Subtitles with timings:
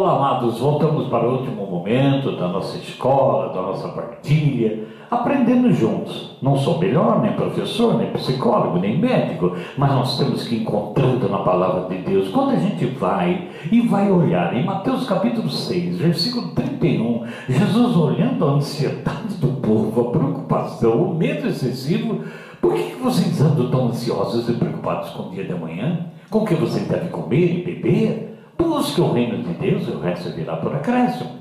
[0.00, 6.36] Olá, amados, voltamos para o último momento da nossa escola, da nossa partilha, aprendendo juntos.
[6.40, 11.28] Não sou melhor, nem professor, nem psicólogo, nem médico, mas nós temos que ir encontrando
[11.28, 12.28] na palavra de Deus.
[12.28, 18.44] Quando a gente vai e vai olhar em Mateus capítulo 6, versículo 31, Jesus olhando
[18.44, 22.22] a ansiedade do povo, a preocupação, o medo excessivo,
[22.60, 26.06] por que vocês andam tão ansiosos e preocupados com o dia de amanhã?
[26.30, 28.37] Com o que você deve comer e beber?
[28.58, 31.38] Busque o reino de Deus e o resto virá por acréscimo.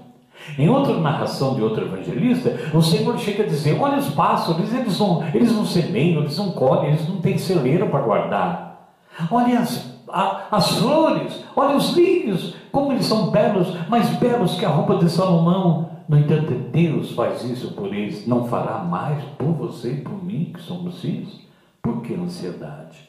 [0.58, 5.00] Em outra narração de outro evangelista, o Senhor chega a dizer: Olha os pássaros, eles
[5.00, 8.94] não, eles não semeiam, eles não colhem, eles não têm celeiro para guardar.
[9.32, 14.66] Olha as, a, as flores, olha os lírios, como eles são belos, mais belos que
[14.66, 15.90] a roupa de Salomão.
[16.08, 20.52] No entanto, Deus faz isso por eles, não fará mais por você e por mim,
[20.54, 21.42] que somos filhos.
[21.82, 23.07] Por que ansiedade?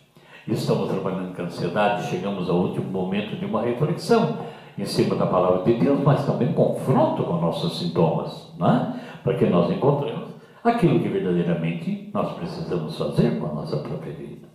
[0.49, 4.39] Estamos trabalhando com ansiedade, chegamos ao último momento de uma reflexão
[4.79, 8.99] em cima da palavra de Deus, mas também confronto com nossos sintomas, é?
[9.23, 10.31] para que nós encontremos
[10.65, 14.49] aquilo que verdadeiramente nós precisamos fazer com a nossa própria vida.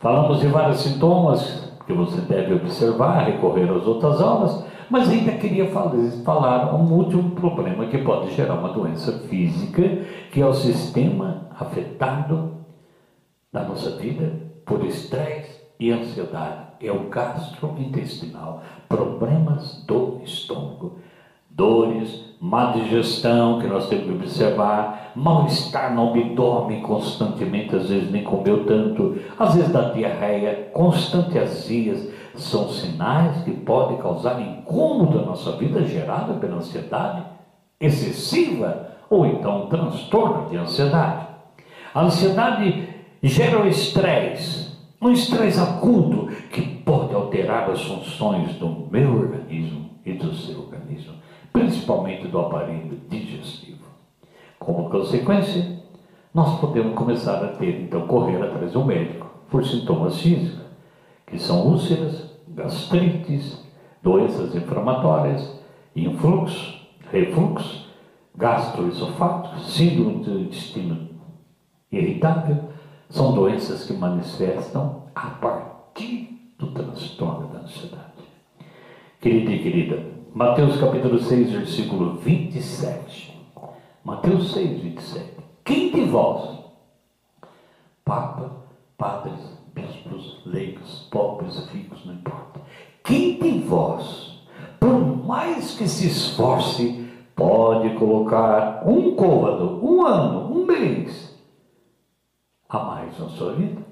[0.00, 5.70] Falamos de vários sintomas que você deve observar, recorrer às outras aulas, mas ainda queria
[5.70, 9.82] falar um último problema que pode gerar uma doença física,
[10.32, 12.56] que é o sistema afetado
[13.52, 16.66] da nossa vida por estresse e ansiedade.
[16.82, 20.98] É o gastrointestinal, problemas do estômago,
[21.48, 28.22] dores, má digestão que nós temos que observar, mal-estar no abdômen constantemente, às vezes nem
[28.22, 35.26] comeu tanto, às vezes da diarreia, constante azias, são sinais que podem causar incômodo na
[35.26, 37.24] nossa vida gerada pela ansiedade
[37.80, 41.26] excessiva ou então um transtorno de ansiedade.
[41.94, 49.14] A ansiedade gera o estresse, um estresse agudo que pode alterar as funções do meu
[49.14, 51.14] organismo e do seu organismo,
[51.52, 53.84] principalmente do aparelho digestivo.
[54.58, 55.80] Como consequência,
[56.32, 60.66] nós podemos começar a ter, então, correr atrás do médico por sintomas físicos,
[61.26, 63.64] que são úlceras, gastrites,
[64.02, 65.60] doenças inflamatórias,
[65.94, 66.78] influxo,
[67.10, 67.86] refluxo,
[68.36, 71.08] gastroesofágico, síndrome do intestino
[71.90, 72.70] irritável,
[73.08, 78.02] são doenças que manifestam a partir do transtorno da ansiedade.
[79.20, 83.34] Querida e querida, Mateus capítulo 6, versículo 27.
[84.04, 85.30] Mateus 6, 27.
[85.64, 86.56] Quem de vós,
[88.04, 88.52] Papa,
[88.96, 92.60] padres, bispos, leigos, pobres, ricos, não importa.
[93.02, 94.44] Quem de vós,
[94.78, 101.25] por mais que se esforce, pode colocar um côvado, um ano, um mês
[102.68, 103.82] a mais na sua vida.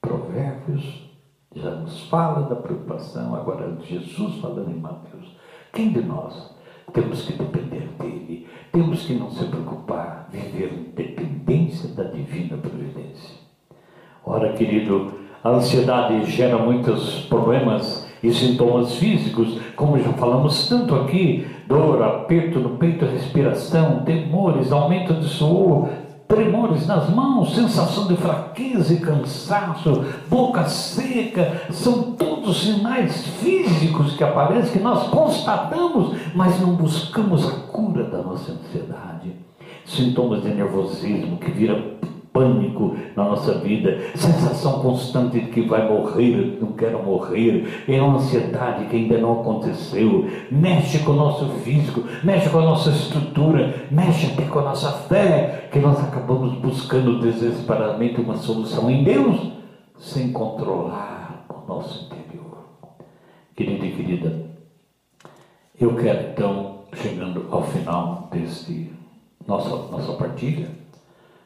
[0.00, 1.10] Provérbios
[1.54, 5.36] já nos fala da preocupação, agora Jesus falando em Mateus.
[5.72, 6.54] Quem de nós
[6.92, 8.48] temos que depender dele?
[8.72, 13.38] Temos que não se preocupar, viver em dependência da divina providência.
[14.24, 15.12] Ora, querido,
[15.42, 22.58] a ansiedade gera muitos problemas e sintomas físicos, como já falamos tanto aqui, dor, aperto
[22.58, 25.88] no peito, respiração, temores, aumento de suor,
[26.28, 34.24] tremores nas mãos, sensação de fraqueza e cansaço, boca seca, são todos sinais físicos que
[34.24, 39.34] aparecem, que nós constatamos, mas não buscamos a cura da nossa ansiedade.
[39.84, 41.94] Sintomas de nervosismo que vira
[42.34, 48.16] pânico na nossa vida, sensação constante de que vai morrer, não quero morrer, é uma
[48.16, 53.86] ansiedade que ainda não aconteceu, mexe com o nosso físico, mexe com a nossa estrutura,
[53.88, 59.52] mexe até com a nossa fé, que nós acabamos buscando desesperadamente uma solução em Deus,
[59.96, 62.58] sem controlar o nosso interior.
[63.54, 64.50] Querido e querida,
[65.80, 68.92] eu quero então, chegando ao final deste
[69.46, 70.68] nossa, nossa partilha,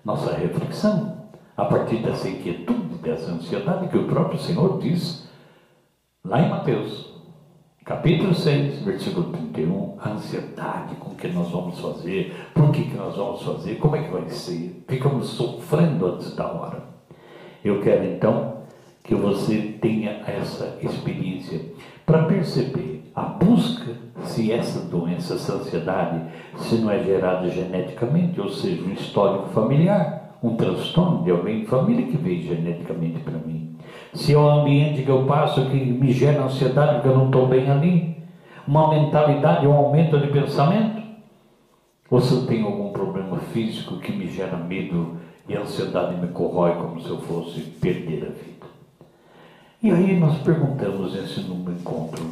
[0.08, 1.18] nossa reflexão
[1.54, 5.28] a partir dessa inquietude, dessa ansiedade que o próprio Senhor diz
[6.24, 7.12] lá em Mateus,
[7.84, 13.16] capítulo 6, versículo 31, a ansiedade com que nós vamos fazer, por que, que nós
[13.16, 16.84] vamos fazer, como é que vai ser, ficamos sofrendo antes da hora.
[17.62, 18.62] Eu quero então
[19.04, 21.60] que você tenha essa experiência
[22.06, 26.20] para perceber a busca se essa doença, essa ansiedade,
[26.56, 31.66] se não é gerada geneticamente, ou seja, um histórico familiar, um transtorno de alguém em
[31.66, 33.76] família que veio geneticamente para mim.
[34.14, 37.48] Se é o ambiente que eu passo que me gera ansiedade porque eu não estou
[37.48, 38.16] bem ali,
[38.66, 41.02] uma mentalidade, um aumento de pensamento,
[42.10, 45.16] ou se eu tenho algum problema físico que me gera medo
[45.48, 48.66] e a ansiedade me corrói como se eu fosse perder a vida.
[49.82, 52.22] E aí nós perguntamos esse número encontro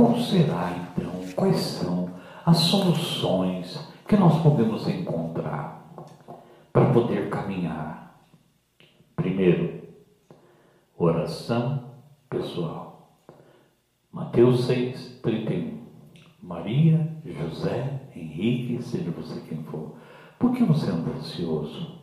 [0.00, 2.08] qual será então, quais são
[2.46, 3.76] as soluções
[4.08, 5.92] que nós podemos encontrar
[6.72, 8.18] para poder caminhar?
[9.14, 9.82] Primeiro,
[10.96, 11.90] oração
[12.30, 13.12] pessoal.
[14.10, 15.80] Mateus 6, 31.
[16.42, 19.96] Maria, José, Henrique, seja você quem for,
[20.38, 22.00] por que você anda ansioso?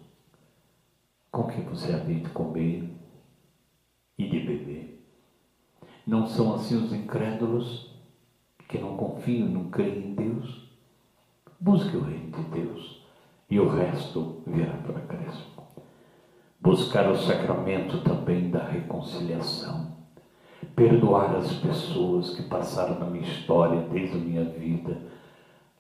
[1.32, 2.94] Com que você havia de comer
[4.20, 5.04] e de beber?
[6.06, 7.87] Não são assim os incrédulos
[8.68, 10.68] que não confiam, não creem em Deus?
[11.60, 13.02] Busque o reino de Deus
[13.50, 15.68] e o resto virá para acréscimo.
[16.60, 19.96] Buscar o sacramento também da reconciliação.
[20.76, 25.02] Perdoar as pessoas que passaram na minha história, desde a minha vida.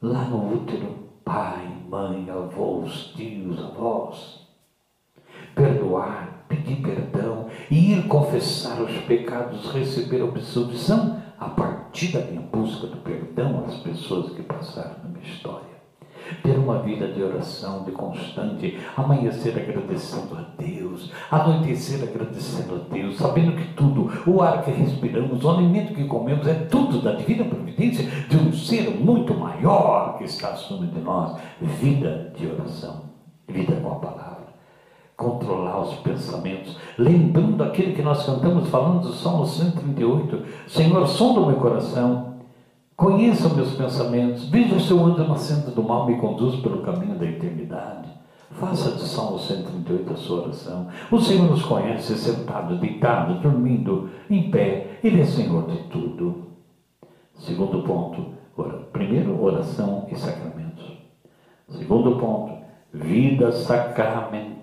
[0.01, 4.48] Lá no útero, pai, mãe, avós, tios, avós.
[5.54, 12.98] Perdoar, pedir perdão, ir confessar os pecados, receber absolvição a partir da minha busca do
[12.98, 15.78] perdão às pessoas que passaram na minha história
[16.44, 23.18] ter uma vida de oração, de constante, amanhecer agradecendo a Deus, anoitecer agradecendo a Deus,
[23.18, 27.45] sabendo que tudo, o ar que respiramos, o alimento que comemos, é tudo da divina
[27.45, 31.39] providência de um ser muito maior que está acima de nós.
[31.62, 33.04] Vida de oração,
[33.48, 34.37] vida com a palavra.
[35.18, 41.48] Controlar os pensamentos, lembrando aquele que nós cantamos, falando do Salmo 138, Senhor, sonda o
[41.48, 42.38] meu coração,
[42.98, 47.14] Conheça meus pensamentos, veja se eu ando na senda do mal, me conduz pelo caminho
[47.14, 48.10] da eternidade.
[48.54, 50.88] Faça de Salmo 138 a sua oração.
[51.12, 54.98] O Senhor nos conhece sentado, deitado, dormindo, em pé.
[55.04, 56.48] Ele é Senhor de tudo.
[57.36, 58.34] Segundo ponto,
[58.92, 60.92] primeiro, oração e sacramentos.
[61.70, 62.58] Segundo ponto,
[62.92, 64.56] vida sacramental.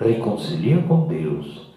[0.00, 1.70] Reconcilia com Deus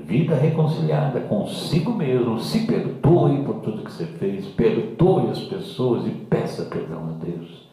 [0.00, 6.10] vida reconciliada consigo mesmo, se perdoe por tudo que você fez, perdoe as pessoas e
[6.10, 7.68] peça perdão a Deus.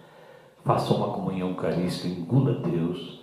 [0.63, 3.21] Faça uma comunhão eucarística, engula Deus,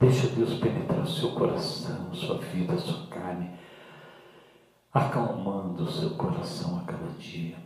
[0.00, 3.50] deixa Deus penetrar o seu coração, sua vida, sua carne,
[4.92, 7.57] acalmando o seu coração a cada dia.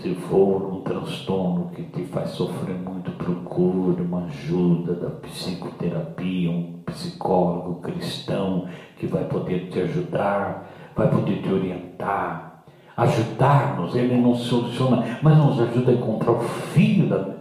[0.00, 6.80] Se for um transtorno que te faz sofrer muito, procure uma ajuda da psicoterapia, um
[6.86, 8.66] psicólogo cristão
[8.96, 12.64] que vai poder te ajudar, vai poder te orientar,
[12.96, 13.94] ajudar-nos.
[13.94, 17.36] Ele não soluciona, mas nos ajuda a encontrar o fio da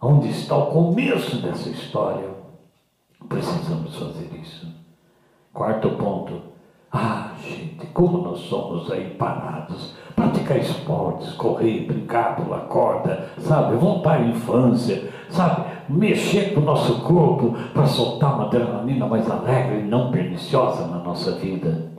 [0.00, 2.30] onde está o começo dessa história.
[3.28, 4.72] Precisamos fazer isso.
[5.52, 6.51] Quarto ponto.
[6.92, 13.76] Ah, gente, como nós somos aí parados praticar esportes, correr, brincar, pular corda, sabe?
[13.76, 15.70] Voltar à infância, sabe?
[15.88, 20.98] Mexer com o nosso corpo para soltar uma adrenalina mais alegre e não perniciosa na
[20.98, 21.90] nossa vida.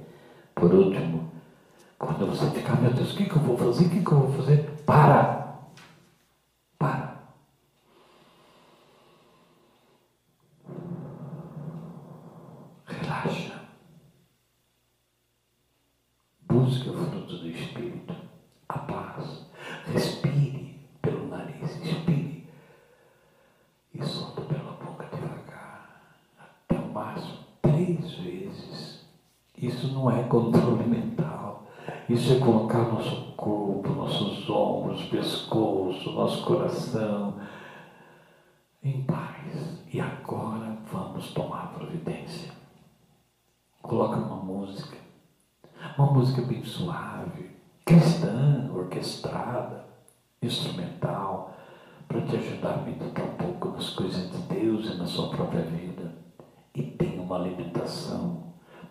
[0.56, 1.30] Por último,
[1.98, 3.86] quando você ficar, meu Deus, o que, que eu vou fazer?
[3.86, 4.70] O que, que eu vou fazer?
[4.86, 5.58] Para!
[6.78, 7.14] Para!
[12.86, 13.54] Relaxa.
[16.48, 18.14] Busque o fruto do Espírito,
[18.70, 19.46] a paz.
[19.92, 22.48] Respire pelo nariz, expire
[23.94, 26.16] e solta pela boca devagar,
[26.94, 29.06] máximo três vezes.
[29.58, 31.68] Isso não é controle mental.
[32.10, 37.36] Isso é colocar nosso corpo, nossos ombros, pescoço, nosso coração
[38.84, 39.82] em paz.
[39.92, 42.52] E agora vamos tomar providência.
[43.82, 45.04] Coloca uma música
[45.98, 47.52] uma música bem suave,
[47.86, 49.86] cristã, orquestrada,
[50.42, 51.56] instrumental,
[52.08, 55.63] para te ajudar a meditar um pouco nas coisas de Deus e na sua própria
[57.34, 58.44] uma alimentação.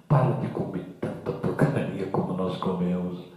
[0.09, 3.31] Para de comer tanta porcaria como nós comemos.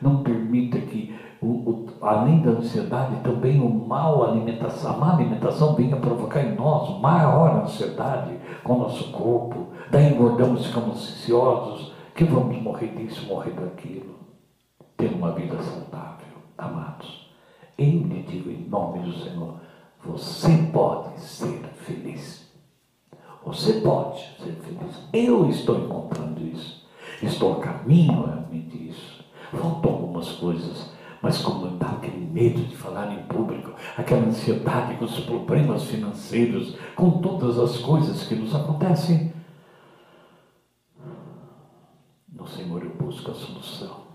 [0.00, 5.74] Não permita que, o, o, além da ansiedade, também o mal alimentação, a má alimentação
[5.74, 9.68] venha provocar em nós maior ansiedade com o nosso corpo.
[9.90, 14.16] Daí engordamos, ficamos ansiosos, que vamos morrer disso, morrer daquilo.
[14.96, 17.30] Ter uma vida saudável, amados.
[17.78, 19.60] Eu lhe digo em nome do Senhor,
[20.02, 22.45] você pode ser feliz.
[23.46, 24.98] Você pode ser feliz.
[25.12, 26.84] Eu estou encontrando isso.
[27.22, 29.24] Estou a caminho realmente disso.
[29.52, 30.90] Faltam algumas coisas,
[31.22, 36.76] mas como dá aquele medo de falar em público, aquela ansiedade com os problemas financeiros,
[36.96, 39.32] com todas as coisas que nos acontecem,
[42.28, 44.06] no Senhor eu busco a solução.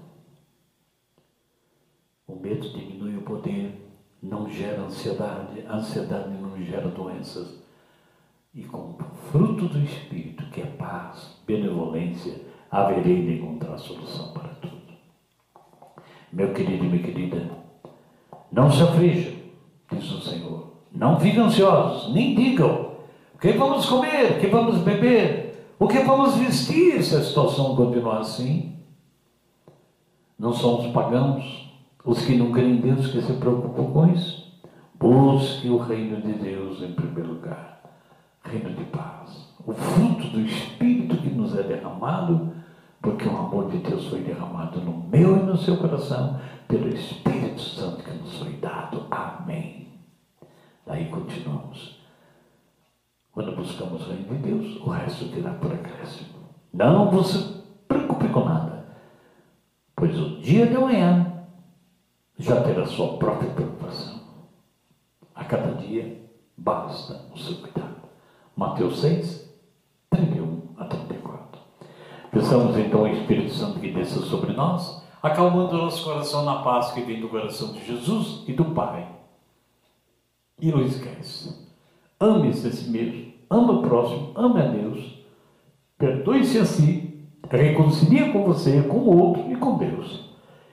[2.27, 3.89] O medo diminui o poder,
[4.21, 7.60] não gera ansiedade, a ansiedade não gera doenças.
[8.53, 8.97] E com o
[9.31, 14.93] fruto do Espírito, que é paz, benevolência, haverei de encontrar solução para tudo.
[16.33, 17.49] Meu querido e minha querida,
[18.51, 19.33] não se aflijam,
[19.91, 20.73] diz o Senhor.
[20.91, 22.91] Não fiquem ansiosos, nem digam
[23.33, 27.75] o que vamos comer, o que vamos beber, o que vamos vestir se a situação
[27.75, 28.75] continuar assim.
[30.37, 31.71] Não são os pagãos,
[32.03, 34.41] os que não creem em Deus, que se preocupam com isso.
[34.95, 37.80] Busque o reino de Deus em primeiro lugar,
[38.51, 39.49] reino de paz.
[39.65, 42.53] O fruto do Espírito que nos é derramado,
[43.01, 47.61] porque o amor de Deus foi derramado no meu e no seu coração, pelo Espírito
[47.61, 49.07] Santo que nos foi dado.
[49.09, 49.87] Amém.
[50.85, 52.01] Daí continuamos.
[53.31, 56.41] Quando buscamos o reino de Deus, o resto virá por acréscimo.
[56.73, 58.85] Não você preocupe com nada,
[59.95, 61.45] pois o dia de amanhã
[62.37, 64.19] já terá sua própria preocupação.
[65.33, 68.00] A cada dia basta o seu cuidado.
[68.55, 69.49] Mateus 6,
[70.09, 71.61] 31 a 34.
[72.31, 76.91] Peçamos então ao Espírito Santo que desça sobre nós, acalmando o nosso coração na paz
[76.91, 79.07] que vem do coração de Jesus e do Pai.
[80.59, 81.69] E não esquece.
[82.19, 85.19] Ame-se a si mesmo, ama o próximo, ame a Deus,
[85.97, 90.29] perdoe-se a si, reconcilia com você, com o outro e com Deus.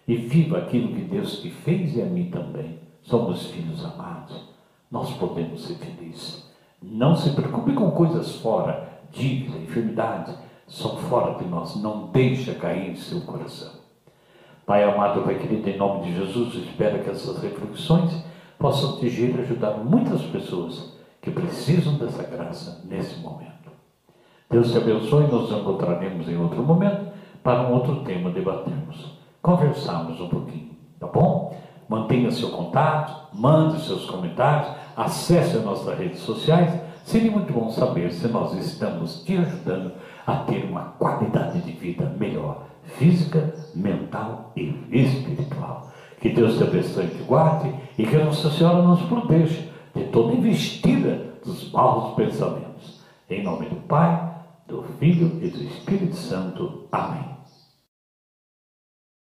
[0.06, 2.78] E viva aquilo que Deus te fez e a mim também.
[3.02, 4.48] Somos filhos amados
[4.90, 6.47] nós podemos ser felizes.
[6.80, 10.32] Não se preocupe com coisas fora, dívida, enfermidade,
[10.66, 11.76] são fora de nós.
[11.76, 13.72] Não deixa cair em seu coração.
[14.64, 18.24] Pai amado, Pai querido, em nome de Jesus, espero que essas reflexões
[18.58, 23.48] possam atingir e ajudar muitas pessoas que precisam dessa graça nesse momento.
[24.50, 29.18] Deus te abençoe, nos encontraremos em outro momento para um outro tema debatermos.
[29.42, 31.56] Conversarmos um pouquinho, tá bom?
[31.88, 36.80] Mantenha seu contato, mande seus comentários, acesse as nossas redes sociais.
[37.04, 39.92] Seria muito bom saber se nós estamos te ajudando
[40.26, 42.64] a ter uma qualidade de vida melhor,
[42.98, 45.88] física, mental e espiritual.
[46.20, 50.34] Que Deus te abençoe e te guarde e que Nossa Senhora nos proteja de toda
[50.34, 53.00] investida dos maus pensamentos.
[53.30, 54.34] Em nome do Pai,
[54.66, 56.86] do Filho e do Espírito Santo.
[56.92, 57.37] Amém.